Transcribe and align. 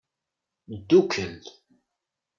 Ddukel. 0.79 1.35